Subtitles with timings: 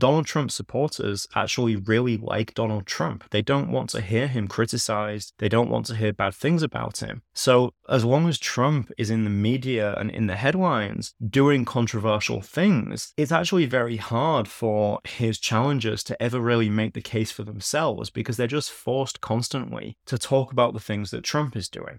[0.00, 3.24] Donald Trump supporters actually really like Donald Trump.
[3.30, 5.32] They don't want to hear him criticized.
[5.38, 7.22] They don't want to hear bad things about him.
[7.34, 12.40] So, as long as Trump is in the media and in the headlines doing controversial
[12.40, 17.42] things, it's actually very hard for his challengers to ever really make the case for
[17.42, 21.98] themselves because they're just forced constantly to talk about the things that Trump is doing.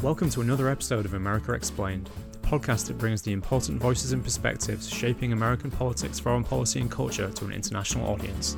[0.00, 2.08] Welcome to another episode of America Explained
[2.50, 7.30] podcast that brings the important voices and perspectives shaping American politics, foreign policy, and culture
[7.30, 8.56] to an international audience.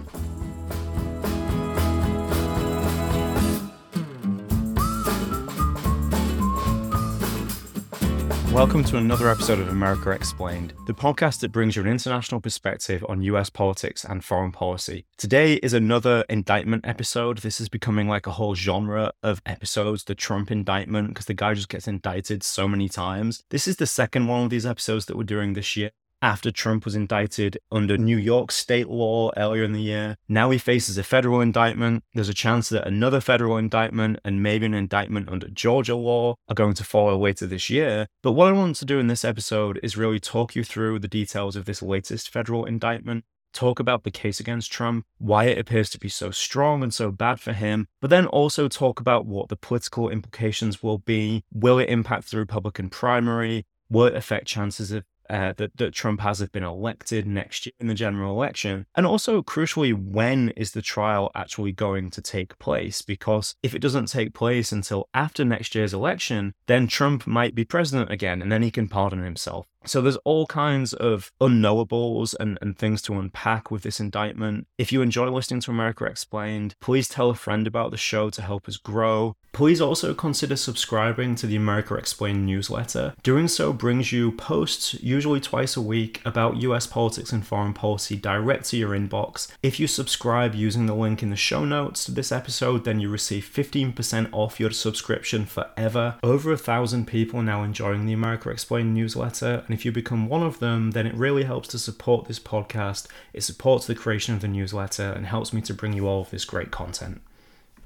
[8.53, 13.03] Welcome to another episode of America Explained, the podcast that brings you an international perspective
[13.09, 15.07] on US politics and foreign policy.
[15.17, 17.39] Today is another indictment episode.
[17.39, 21.55] This is becoming like a whole genre of episodes, the Trump indictment, because the guy
[21.55, 23.43] just gets indicted so many times.
[23.49, 25.93] This is the second one of these episodes that we're doing this year
[26.23, 30.17] after Trump was indicted under New York state law earlier in the year.
[30.29, 32.05] Now he faces a federal indictment.
[32.15, 36.55] There's a chance that another federal indictment and maybe an indictment under Georgia law are
[36.55, 38.07] going to follow later this year.
[38.23, 41.09] But what I want to do in this episode is really talk you through the
[41.09, 43.25] details of this latest federal indictment.
[43.53, 47.11] Talk about the case against Trump, why it appears to be so strong and so
[47.11, 51.45] bad for him, but then also talk about what the political implications will be.
[51.53, 53.67] Will it impact the Republican primary?
[53.91, 57.87] Will it affect chances of uh, that, that Trump has been elected next year in
[57.87, 58.87] the general election?
[58.95, 63.01] And also, crucially, when is the trial actually going to take place?
[63.03, 67.65] Because if it doesn't take place until after next year's election, then Trump might be
[67.65, 69.67] president again and then he can pardon himself.
[69.85, 74.67] So there's all kinds of unknowables and, and things to unpack with this indictment.
[74.79, 78.43] If you enjoy listening to America Explained, please tell a friend about the show to
[78.43, 79.37] help us grow.
[79.53, 83.15] Please also consider subscribing to the America Explained newsletter.
[83.23, 88.17] Doing so brings you posts, usually twice a week, about US politics and foreign policy
[88.17, 89.49] direct to your inbox.
[89.63, 93.11] If you subscribe using the link in the show notes to this episode, then you
[93.11, 96.17] receive 15% off your subscription forever.
[96.23, 100.43] Over a thousand people now enjoying the America Explained newsletter and if you become one
[100.43, 103.07] of them, then it really helps to support this podcast.
[103.33, 106.31] It supports the creation of the newsletter and helps me to bring you all of
[106.31, 107.23] this great content.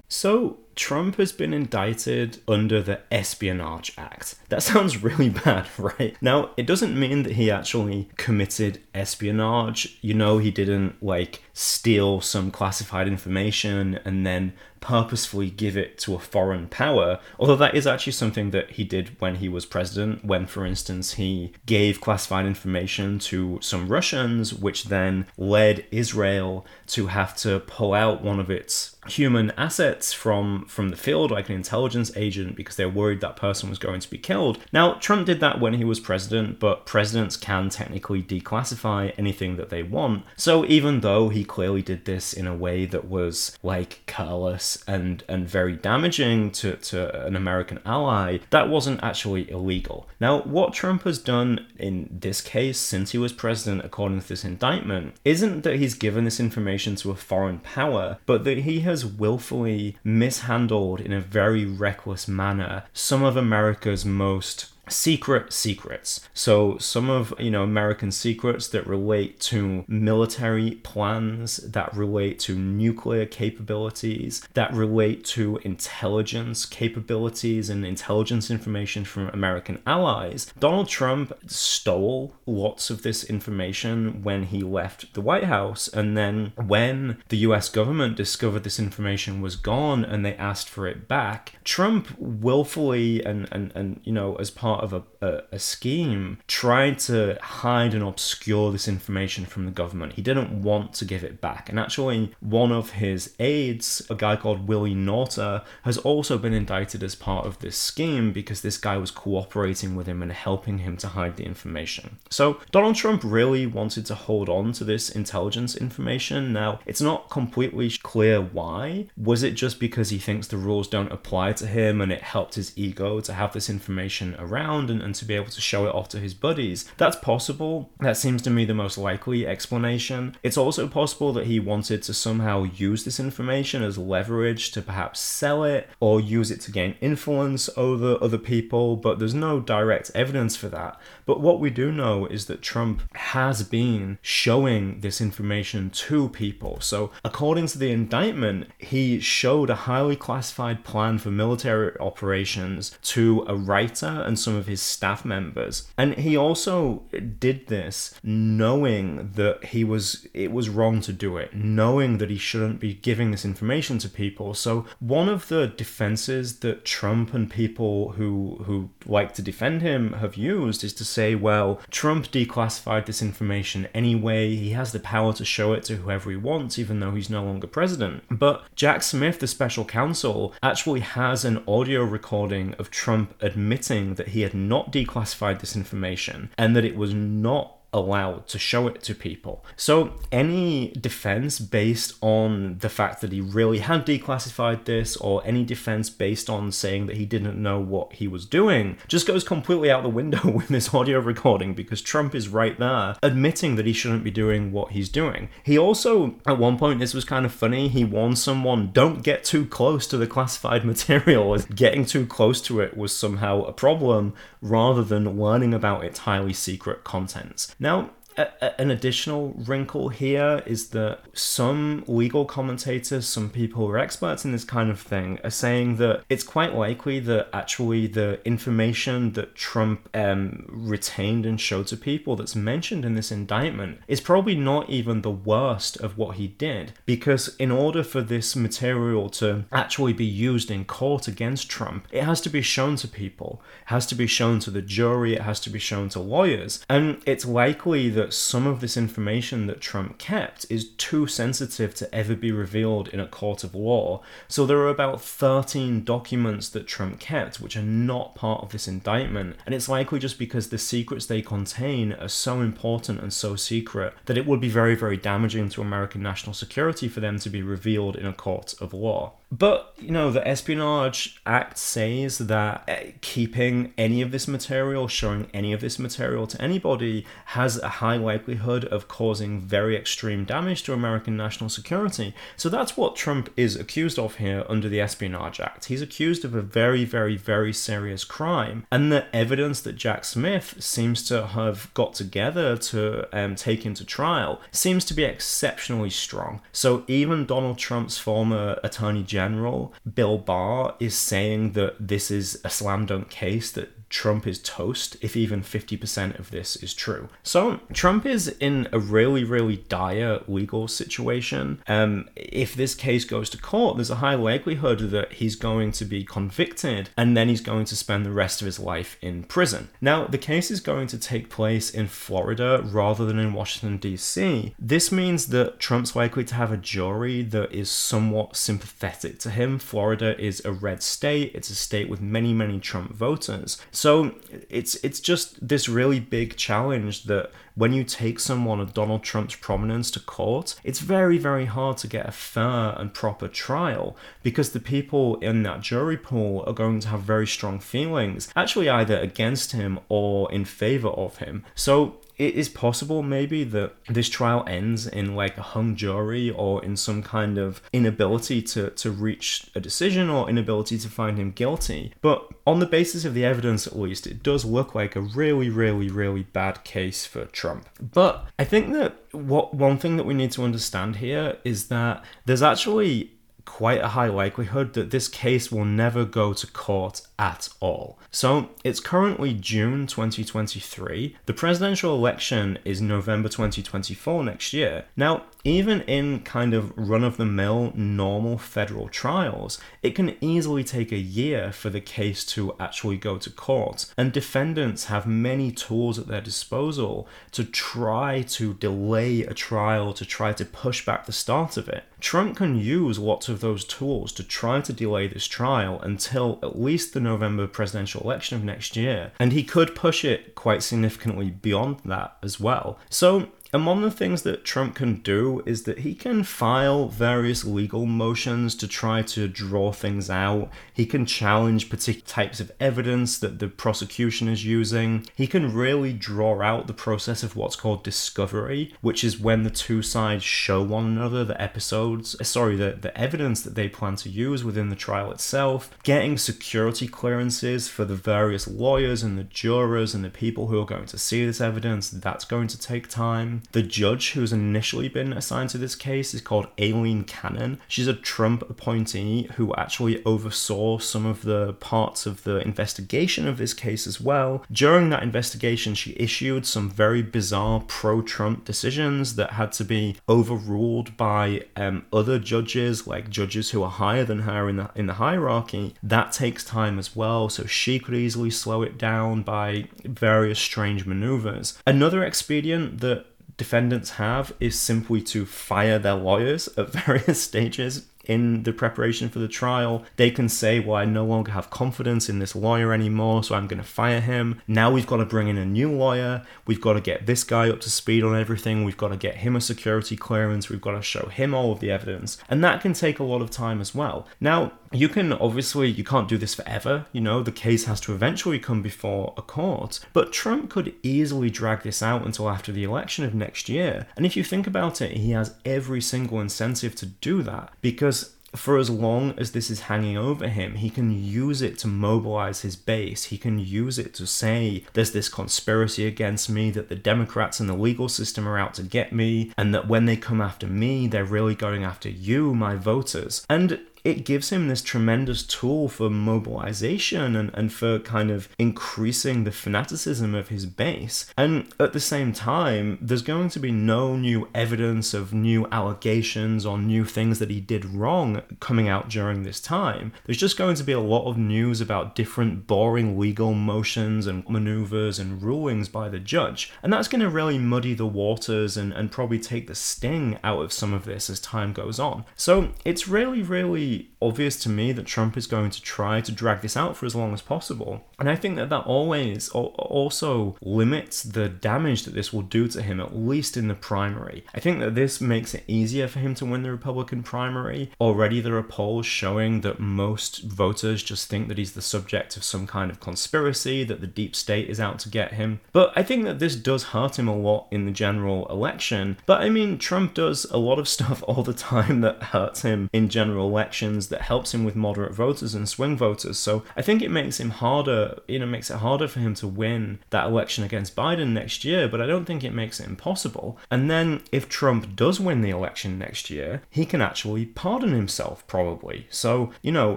[0.09, 4.35] So, Trump has been indicted under the Espionage Act.
[4.49, 6.17] That sounds really bad, right?
[6.21, 9.97] Now, it doesn't mean that he actually committed espionage.
[10.01, 16.15] You know, he didn't like steal some classified information and then purposefully give it to
[16.15, 20.25] a foreign power, although that is actually something that he did when he was president,
[20.25, 27.09] when, for instance, he gave classified information to some Russians, which then led Israel to
[27.09, 31.55] have to pull out one of its human assets from from the field like an
[31.55, 34.59] intelligence agent because they're worried that person was going to be killed.
[34.73, 39.71] Now, Trump did that when he was president, but presidents can technically declassify anything that
[39.71, 40.25] they want.
[40.37, 45.23] So even though he clearly did this in a way that was like careless and
[45.29, 50.09] and very damaging to, to an American ally, that wasn't actually illegal.
[50.21, 54.45] Now, what Trump has done in this case since he was president, according to this
[54.45, 59.05] indictment, isn't that he's given this information to a foreign power, but that he has
[59.05, 66.29] willfully mishandled in a very reckless manner some of America's most secret secrets.
[66.35, 72.57] So some of, you know, American secrets that relate to military plans, that relate to
[72.57, 80.53] nuclear capabilities, that relate to intelligence capabilities and intelligence information from American allies.
[80.59, 86.53] Donald Trump stole lots of this information when he left the White House and then
[86.57, 91.53] when the US government discovered this information was gone and they asked for it back,
[91.65, 96.39] Trump willfully and and and you know as part part of a, a, a, scheme
[96.47, 100.15] tried to hide and obscure this information from the government.
[100.15, 101.69] He didn't want to give it back.
[101.69, 107.03] And actually, one of his aides, a guy called Willie Nauta, has also been indicted
[107.03, 110.97] as part of this scheme because this guy was cooperating with him and helping him
[110.99, 112.19] to hide the information.
[112.31, 116.53] So Donald Trump really wanted to hold on to this intelligence information.
[116.53, 119.07] Now, it's not completely clear why.
[119.17, 122.57] Was it just because he thinks the rules don't apply to him and it helped
[122.57, 124.66] his ego to have this information around?
[124.67, 126.91] Around and, and to be able to show it off to his buddies.
[126.97, 127.91] That's possible.
[128.01, 130.37] That seems to me the most likely explanation.
[130.43, 135.21] It's also possible that he wanted to somehow use this information as leverage to perhaps
[135.21, 140.11] sell it or use it to gain influence over other people, but there's no direct
[140.15, 141.01] evidence for that.
[141.25, 146.81] But what we do know is that Trump has been showing this information to people.
[146.81, 153.45] So, according to the indictment, he showed a highly classified plan for military operations to
[153.49, 155.89] a writer and some some of his staff members.
[155.99, 157.03] And he also
[157.39, 162.39] did this knowing that he was it was wrong to do it, knowing that he
[162.39, 164.55] shouldn't be giving this information to people.
[164.55, 170.15] So one of the defenses that Trump and people who who like to defend him
[170.15, 174.55] have used is to say, well, Trump declassified this information anyway.
[174.55, 177.45] He has the power to show it to whoever he wants, even though he's no
[177.45, 178.23] longer president.
[178.31, 184.29] But Jack Smith, the special counsel, actually has an audio recording of Trump admitting that
[184.29, 189.03] he had not declassified this information and that it was not allowed to show it
[189.03, 189.65] to people.
[189.75, 195.65] So any defense based on the fact that he really had declassified this or any
[195.65, 199.91] defense based on saying that he didn't know what he was doing just goes completely
[199.91, 203.93] out the window with this audio recording because Trump is right there admitting that he
[203.93, 205.49] shouldn't be doing what he's doing.
[205.63, 209.43] He also at one point this was kind of funny, he warned someone don't get
[209.43, 214.35] too close to the classified material getting too close to it was somehow a problem
[214.61, 217.75] rather than learning about its highly secret contents.
[217.87, 224.45] Now, an additional wrinkle here is that some legal commentators, some people who are experts
[224.45, 229.33] in this kind of thing, are saying that it's quite likely that actually the information
[229.33, 234.55] that Trump um, retained and showed to people that's mentioned in this indictment is probably
[234.55, 236.93] not even the worst of what he did.
[237.07, 242.25] Because in order for this material to actually be used in court against Trump, it
[242.25, 245.43] has to be shown to people, it has to be shown to the jury, it
[245.43, 246.85] has to be shown to lawyers.
[246.89, 251.95] And it's likely that that some of this information that Trump kept is too sensitive
[251.95, 254.21] to ever be revealed in a court of law.
[254.49, 258.89] So there are about 13 documents that Trump kept which are not part of this
[258.89, 263.55] indictment, and it's likely just because the secrets they contain are so important and so
[263.55, 267.49] secret that it would be very, very damaging to American national security for them to
[267.49, 269.35] be revealed in a court of law.
[269.51, 275.49] But, you know, the Espionage Act says that eh, keeping any of this material, showing
[275.55, 280.83] any of this material to anybody, has a high likelihood of causing very extreme damage
[280.83, 282.35] to American national security.
[282.57, 285.87] So that's what Trump is accused of here under the Espionage Act.
[285.87, 288.85] He's accused of a very, very, very serious crime.
[288.91, 294.05] And the evidence that Jack Smith seems to have got together to um, take into
[294.05, 296.63] trial seems to be exceptionally strong.
[296.73, 302.59] So even Donald Trump's former Attorney General general, Bill Barr is saying that this is
[302.65, 307.29] a slam dunk case, that Trump is toast if even 50% of this is true.
[307.43, 311.83] So Trump is in a really, really dire legal situation.
[311.87, 316.05] Um, if this case goes to court, there's a high likelihood that he's going to
[316.05, 319.89] be convicted and then he's going to spend the rest of his life in prison.
[320.01, 324.75] Now, the case is going to take place in Florida rather than in Washington, D.C.
[324.79, 329.79] This means that Trump's likely to have a jury that is somewhat sympathetic to him.
[329.79, 333.79] Florida is a red state, it's a state with many, many Trump voters.
[333.97, 334.35] So
[334.69, 339.57] it's it's just this really big challenge that when you take someone of Donald Trump's
[339.57, 344.73] prominence to court, it's very very hard to get a fair and proper trial because
[344.73, 349.19] the people in that jury pool are going to have very strong feelings, actually either
[349.19, 351.65] against him or in favor of him.
[351.75, 356.85] So it is possible maybe that this trial ends in like a hung jury or
[356.85, 361.51] in some kind of inability to, to reach a decision or inability to find him
[361.51, 362.13] guilty.
[362.21, 365.71] But on the basis of the evidence, at least, it does look like a really,
[365.71, 367.89] really, really bad case for Trump.
[368.01, 372.25] But I think that what one thing that we need to understand here is that
[372.45, 373.33] there's actually
[373.67, 378.19] quite a high likelihood that this case will never go to court at all.
[378.31, 381.37] So it's currently June 2023.
[381.45, 385.05] The presidential election is November 2024 next year.
[385.17, 390.85] Now, even in kind of run of the mill normal federal trials, it can easily
[390.85, 394.07] take a year for the case to actually go to court.
[394.17, 400.25] And defendants have many tools at their disposal to try to delay a trial, to
[400.25, 402.05] try to push back the start of it.
[402.21, 406.81] Trump can use lots of those tools to try to delay this trial until at
[406.81, 411.51] least the November presidential election of next year, and he could push it quite significantly
[411.51, 412.99] beyond that as well.
[413.11, 417.09] So and one of the things that Trump can do is that he can file
[417.09, 420.71] various legal motions to try to draw things out.
[420.95, 425.27] He can challenge particular types of evidence that the prosecution is using.
[425.35, 429.69] He can really draw out the process of what's called discovery, which is when the
[429.69, 434.17] two sides show one another the episodes, uh, sorry, the, the evidence that they plan
[434.17, 439.45] to use within the trial itself, getting security clearances for the various lawyers and the
[439.45, 442.09] jurors and the people who are going to see this evidence.
[442.09, 446.41] That's going to take time The judge who's initially been assigned to this case is
[446.41, 447.79] called Aileen Cannon.
[447.89, 453.59] She's a Trump appointee who actually oversaw some of the parts of the investigation of
[453.59, 454.65] this case as well.
[454.71, 460.17] During that investigation, she issued some very bizarre pro Trump decisions that had to be
[460.29, 465.07] overruled by um, other judges, like judges who are higher than her in the, in
[465.07, 465.95] the hierarchy.
[466.03, 471.07] That takes time as well, so she could easily slow it down by various strange
[471.07, 471.79] maneuvers.
[471.87, 478.65] Another expedient that defendants have is simply to fire their lawyers at various stages in
[478.65, 480.05] the preparation for the trial.
[480.17, 483.67] They can say, Well, I no longer have confidence in this lawyer anymore, so I'm
[483.67, 484.61] going to fire him.
[484.67, 486.45] Now we've got to bring in a new lawyer.
[486.67, 488.85] We've got to get this guy up to speed on everything.
[488.85, 490.69] We've got to get him a security clearance.
[490.69, 492.39] We've got to show him all of the evidence.
[492.49, 494.27] And that can take a lot of time as well.
[494.41, 498.15] Now, you can obviously you can't do this forever you know the case has to
[498.15, 502.85] eventually come before a court but trump could easily drag this out until after the
[502.85, 506.95] election of next year and if you think about it he has every single incentive
[506.95, 511.11] to do that because for as long as this is hanging over him, he can
[511.11, 513.25] use it to mobilize his base.
[513.25, 517.69] He can use it to say, there's this conspiracy against me, that the Democrats and
[517.69, 521.07] the legal system are out to get me, and that when they come after me,
[521.07, 523.45] they're really going after you, my voters.
[523.49, 529.43] And it gives him this tremendous tool for mobilization and, and for kind of increasing
[529.43, 531.27] the fanaticism of his base.
[531.37, 536.65] And at the same time, there's going to be no new evidence of new allegations
[536.65, 540.13] or new things that he did wrong coming out during this time.
[540.25, 544.49] There's just going to be a lot of news about different boring legal motions and
[544.49, 546.73] maneuvers and rulings by the judge.
[546.81, 550.63] And that's going to really muddy the waters and, and probably take the sting out
[550.63, 552.25] of some of this as time goes on.
[552.37, 556.61] So it's really, really obvious to me that Trump is going to try to drag
[556.61, 558.05] this out for as long as possible.
[558.19, 562.83] And I think that that always also limits the damage that this will do to
[562.83, 564.45] him, at least in the primary.
[564.55, 567.91] I think that this makes it easier for him to win the Republican primary.
[568.01, 572.45] Already there are polls showing that most voters just think that he's the subject of
[572.45, 575.61] some kind of conspiracy, that the deep state is out to get him.
[575.73, 579.19] But I think that this does hurt him a lot in the general election.
[579.27, 582.89] But I mean, Trump does a lot of stuff all the time that hurts him
[582.93, 586.39] in general elections that helps him with moderate voters and swing voters.
[586.39, 589.47] So I think it makes him harder, you know, makes it harder for him to
[589.47, 593.59] win that election against Biden next year, but I don't think it makes it impossible.
[593.71, 598.47] And then if Trump does win the election next year, he can actually pardon himself,
[598.47, 599.07] probably.
[599.11, 599.97] So, you know,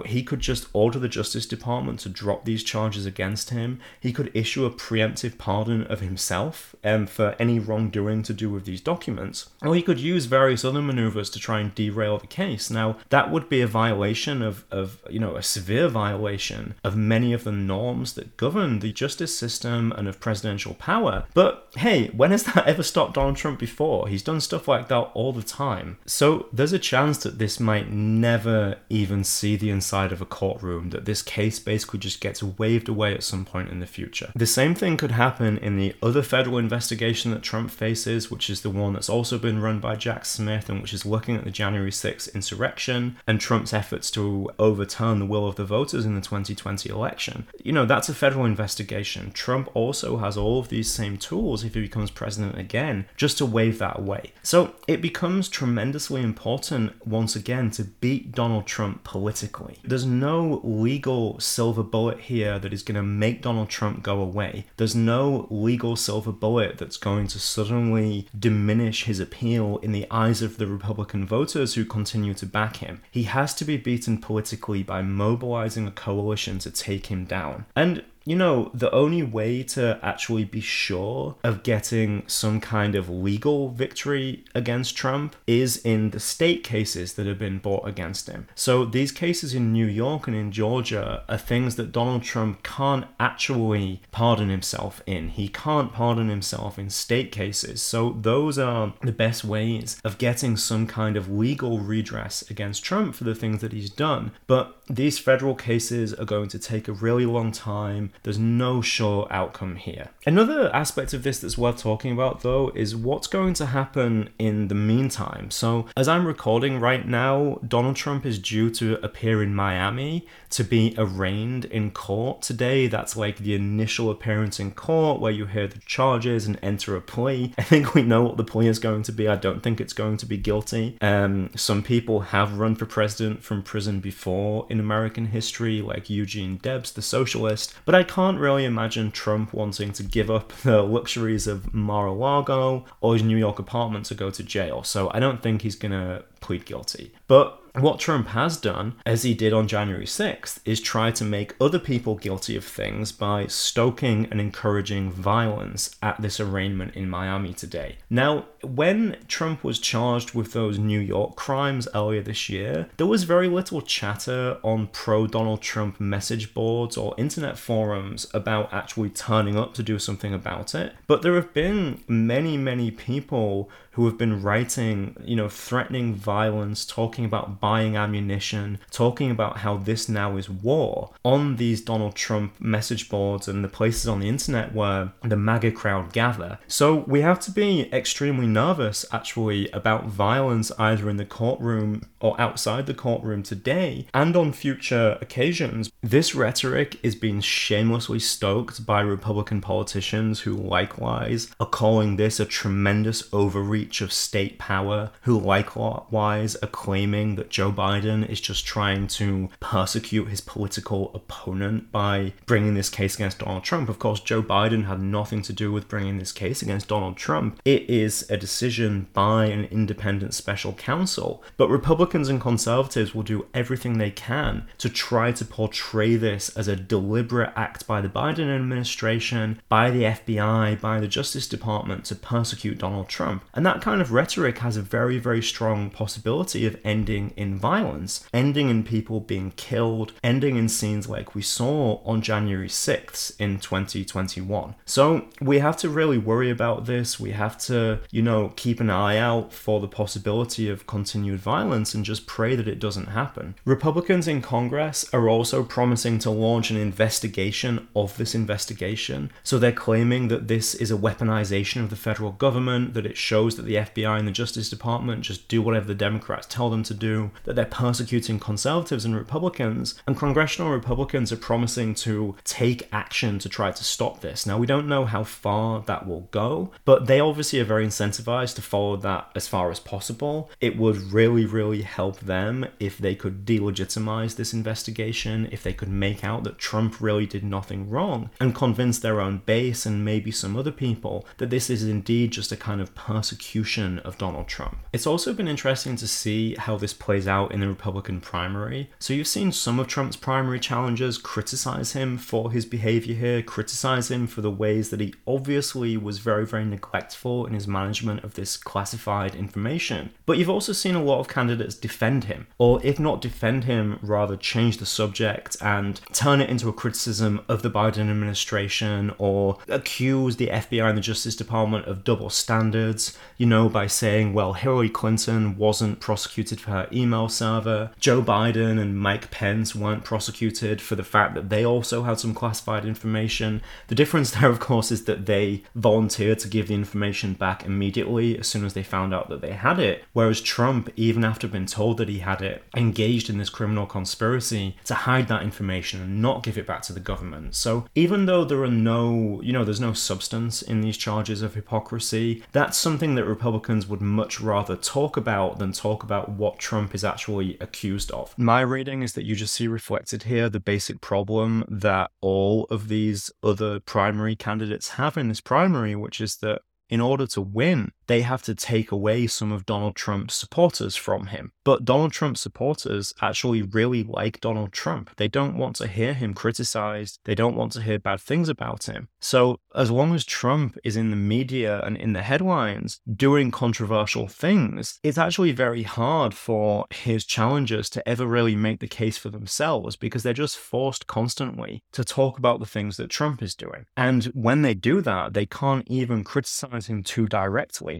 [0.00, 3.80] he could just order the Justice Department to drop these charges against him.
[4.00, 8.64] He could issue a preemptive pardon of himself um, for any wrongdoing to do with
[8.64, 9.50] these documents.
[9.62, 12.70] Or he could use various other maneuvers to try and derail the case.
[12.70, 17.32] Now, that would be a violation of, of, you know, a severe violation of many
[17.32, 21.26] of the norms that govern the justice system and of presidential power.
[21.34, 24.08] But hey, when has that ever stopped Donald Trump before?
[24.08, 25.98] He's done stuff like that all the time.
[26.06, 30.90] So there's a chance that this might never even see the inside of a courtroom,
[30.90, 34.32] that this case basically just gets waved away at some point in the future.
[34.34, 38.62] The same thing could happen in the other federal investigation that Trump faces, which is
[38.62, 41.50] the one that's also been run by Jack Smith and which is looking at the
[41.50, 46.14] January 6th insurrection and Trump's Trump's efforts to overturn the will of the voters in
[46.14, 47.46] the 2020 election.
[47.62, 49.32] You know, that's a federal investigation.
[49.32, 53.44] Trump also has all of these same tools if he becomes president again, just to
[53.44, 54.32] wave that away.
[54.42, 59.76] So it becomes tremendously important once again to beat Donald Trump politically.
[59.84, 64.64] There's no legal silver bullet here that is going to make Donald Trump go away.
[64.78, 70.40] There's no legal silver bullet that's going to suddenly diminish his appeal in the eyes
[70.40, 73.02] of the Republican voters who continue to back him.
[73.10, 77.66] He has to be beaten politically by mobilizing a coalition to take him down.
[77.74, 83.08] And you know, the only way to actually be sure of getting some kind of
[83.08, 88.46] legal victory against Trump is in the state cases that have been brought against him.
[88.54, 93.06] So these cases in New York and in Georgia are things that Donald Trump can't
[93.18, 95.30] actually pardon himself in.
[95.30, 97.80] He can't pardon himself in state cases.
[97.82, 103.14] So those are the best ways of getting some kind of legal redress against Trump
[103.14, 104.32] for the things that he's done.
[104.46, 108.09] But these federal cases are going to take a really long time.
[108.22, 110.08] There's no sure outcome here.
[110.26, 114.68] Another aspect of this that's worth talking about, though, is what's going to happen in
[114.68, 115.50] the meantime.
[115.50, 120.64] So, as I'm recording right now, Donald Trump is due to appear in Miami to
[120.64, 122.86] be arraigned in court today.
[122.86, 127.00] That's like the initial appearance in court where you hear the charges and enter a
[127.00, 127.54] plea.
[127.58, 129.28] I think we know what the plea is going to be.
[129.28, 130.98] I don't think it's going to be guilty.
[131.00, 136.56] Um, some people have run for president from prison before in American history, like Eugene
[136.56, 137.74] Debs, the socialist.
[137.84, 142.12] But I can't really imagine Trump wanting to give up the luxuries of Mar a
[142.12, 144.82] Lago or his New York apartment to go to jail.
[144.82, 147.12] So I don't think he's to plead guilty.
[147.26, 151.54] But what Trump has done, as he did on January 6th, is try to make
[151.60, 157.52] other people guilty of things by stoking and encouraging violence at this arraignment in Miami
[157.52, 157.96] today.
[158.08, 163.24] Now, when Trump was charged with those New York crimes earlier this year, there was
[163.24, 169.56] very little chatter on pro Donald Trump message boards or internet forums about actually turning
[169.56, 170.94] up to do something about it.
[171.06, 176.84] But there have been many, many people who have been writing, you know, threatening violence,
[176.86, 182.60] talking about buying ammunition, talking about how this now is war on these Donald Trump
[182.60, 186.58] message boards and the places on the internet where the MAGA crowd gather.
[186.68, 192.40] So we have to be extremely nervous actually about violence either in the courtroom or
[192.40, 195.90] outside the courtroom today and on future occasions.
[196.00, 202.44] This rhetoric is being shamelessly stoked by Republican politicians who likewise are calling this a
[202.44, 209.08] tremendous overreach of state power who likewise are claiming that Joe Biden is just trying
[209.08, 213.88] to persecute his political opponent by bringing this case against Donald Trump.
[213.88, 217.60] Of course, Joe Biden had nothing to do with bringing this case against Donald Trump.
[217.64, 221.42] It is a decision by an independent special counsel.
[221.56, 226.68] But Republicans and conservatives will do everything they can to try to portray this as
[226.68, 232.14] a deliberate act by the Biden administration, by the FBI, by the Justice Department to
[232.14, 233.44] persecute Donald Trump.
[233.54, 238.26] And that kind of rhetoric has a very, very strong possibility of ending in violence,
[238.32, 243.58] ending in people being killed, ending in scenes like we saw on January 6th in
[243.58, 244.74] 2021.
[244.84, 247.20] So we have to really worry about this.
[247.20, 251.94] We have to, you know, keep an eye out for the possibility of continued violence
[251.94, 253.54] and just pray that it doesn't happen.
[253.64, 259.30] Republicans in Congress are also promising to launch an investigation of this investigation.
[259.42, 263.56] So they're claiming that this is a weaponization of the federal government, that it shows
[263.60, 266.94] that the FBI and the Justice Department just do whatever the Democrats tell them to
[266.94, 273.38] do, that they're persecuting conservatives and Republicans, and congressional Republicans are promising to take action
[273.38, 274.46] to try to stop this.
[274.46, 278.54] Now, we don't know how far that will go, but they obviously are very incentivized
[278.56, 280.50] to follow that as far as possible.
[280.60, 285.88] It would really, really help them if they could delegitimize this investigation, if they could
[285.88, 290.30] make out that Trump really did nothing wrong, and convince their own base and maybe
[290.30, 294.46] some other people that this is indeed just a kind of persecution execution of Donald
[294.46, 294.78] Trump.
[294.92, 298.90] It's also been interesting to see how this plays out in the Republican primary.
[299.00, 304.08] So you've seen some of Trump's primary challengers criticize him for his behavior here, criticize
[304.08, 308.34] him for the ways that he obviously was very, very neglectful in his management of
[308.34, 310.10] this classified information.
[310.26, 313.98] But you've also seen a lot of candidates defend him, or if not defend him,
[314.00, 319.58] rather change the subject and turn it into a criticism of the Biden administration or
[319.66, 324.52] accuse the FBI and the Justice Department of double standards you know, by saying, well,
[324.52, 330.82] Hillary Clinton wasn't prosecuted for her email server, Joe Biden and Mike Pence weren't prosecuted
[330.82, 333.62] for the fact that they also had some classified information.
[333.86, 338.38] The difference there, of course, is that they volunteered to give the information back immediately
[338.38, 341.64] as soon as they found out that they had it, whereas Trump, even after being
[341.64, 346.20] told that he had it, engaged in this criminal conspiracy to hide that information and
[346.20, 347.54] not give it back to the government.
[347.54, 351.54] So even though there are no, you know, there's no substance in these charges of
[351.54, 356.94] hypocrisy, that's something that Republicans would much rather talk about than talk about what Trump
[356.94, 358.36] is actually accused of.
[358.36, 362.88] My reading is that you just see reflected here the basic problem that all of
[362.88, 367.92] these other primary candidates have in this primary, which is that in order to win,
[368.10, 371.52] they have to take away some of Donald Trump's supporters from him.
[371.62, 375.10] But Donald Trump's supporters actually really like Donald Trump.
[375.16, 378.86] They don't want to hear him criticized, they don't want to hear bad things about
[378.86, 379.06] him.
[379.20, 384.26] So, as long as Trump is in the media and in the headlines doing controversial
[384.26, 389.28] things, it's actually very hard for his challengers to ever really make the case for
[389.28, 393.86] themselves because they're just forced constantly to talk about the things that Trump is doing.
[393.96, 397.99] And when they do that, they can't even criticize him too directly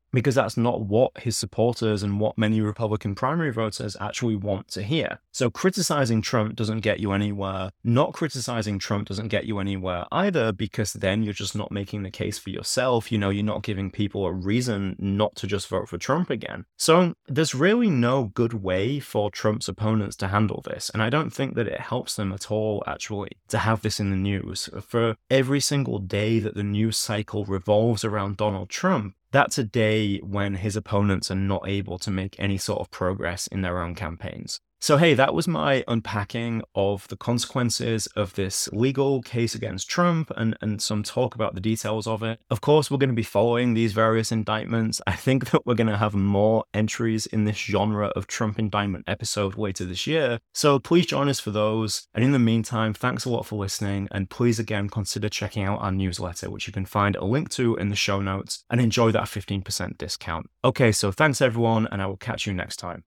[0.13, 4.83] because that's not what his supporters and what many Republican primary voters actually want to
[4.83, 5.19] hear.
[5.31, 7.71] So criticizing Trump doesn't get you anywhere.
[7.83, 12.11] Not criticizing Trump doesn't get you anywhere either because then you're just not making the
[12.11, 13.11] case for yourself.
[13.11, 16.65] You know, you're not giving people a reason not to just vote for Trump again.
[16.77, 20.89] So there's really no good way for Trump's opponents to handle this.
[20.93, 24.09] And I don't think that it helps them at all, actually, to have this in
[24.09, 24.69] the news.
[24.85, 30.00] For every single day that the news cycle revolves around Donald Trump, that's a day
[30.23, 33.95] when his opponents are not able to make any sort of progress in their own
[33.95, 34.59] campaigns.
[34.83, 40.31] So, hey, that was my unpacking of the consequences of this legal case against Trump
[40.35, 42.39] and, and some talk about the details of it.
[42.49, 44.99] Of course, we're going to be following these various indictments.
[45.05, 49.05] I think that we're going to have more entries in this genre of Trump indictment
[49.05, 50.39] episode later this year.
[50.55, 52.07] So, please join us for those.
[52.15, 54.07] And in the meantime, thanks a lot for listening.
[54.09, 57.75] And please again consider checking out our newsletter, which you can find a link to
[57.75, 60.49] in the show notes, and enjoy that 15% discount.
[60.65, 63.03] Okay, so thanks everyone, and I will catch you next time.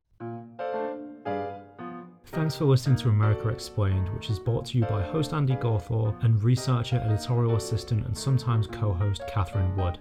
[2.35, 6.25] Thanks for listening to America Explained, which is brought to you by host Andy Gawthorpe
[6.25, 10.01] and researcher, editorial assistant, and sometimes co host Catherine Wood.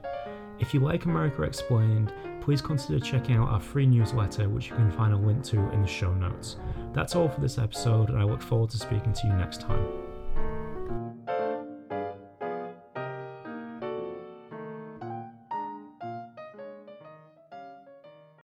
[0.58, 4.92] If you like America Explained, please consider checking out our free newsletter, which you can
[4.92, 6.56] find a link to in the show notes.
[6.92, 10.03] That's all for this episode, and I look forward to speaking to you next time.